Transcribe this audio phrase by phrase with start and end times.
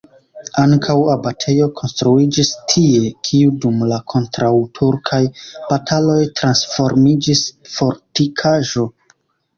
[0.59, 5.19] Ankaŭ abatejo konstruiĝis tie, kiu dum la kontraŭturkaj
[5.69, 7.43] bataloj transformiĝis
[7.77, 8.89] fortikaĵo.